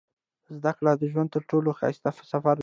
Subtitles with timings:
[0.55, 2.59] •زده کړه د ژوند تر ټولو ښایسته سفر دی.